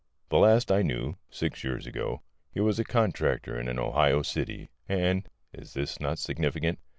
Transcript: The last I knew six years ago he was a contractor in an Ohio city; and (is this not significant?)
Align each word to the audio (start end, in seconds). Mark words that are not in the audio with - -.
The 0.29 0.39
last 0.39 0.71
I 0.71 0.81
knew 0.81 1.17
six 1.29 1.63
years 1.63 1.85
ago 1.85 2.23
he 2.51 2.59
was 2.59 2.79
a 2.79 2.83
contractor 2.83 3.55
in 3.59 3.67
an 3.67 3.77
Ohio 3.77 4.23
city; 4.23 4.71
and 4.89 5.29
(is 5.53 5.75
this 5.75 5.99
not 5.99 6.17
significant?) 6.17 6.79